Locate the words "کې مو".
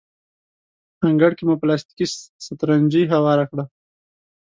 1.37-1.55